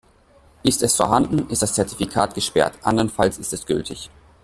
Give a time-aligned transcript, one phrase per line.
[0.63, 4.09] Ist es vorhanden, ist das Zertifikat gesperrt, andernfalls ist es gültig.